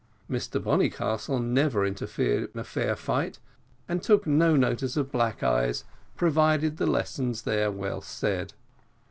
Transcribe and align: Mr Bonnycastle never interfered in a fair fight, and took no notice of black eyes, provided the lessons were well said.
Mr 0.27 0.59
Bonnycastle 0.59 1.39
never 1.39 1.85
interfered 1.85 2.49
in 2.55 2.59
a 2.59 2.63
fair 2.63 2.95
fight, 2.95 3.37
and 3.87 4.01
took 4.01 4.25
no 4.25 4.55
notice 4.55 4.97
of 4.97 5.11
black 5.11 5.43
eyes, 5.43 5.83
provided 6.15 6.77
the 6.77 6.87
lessons 6.87 7.45
were 7.45 7.69
well 7.69 8.01
said. 8.01 8.53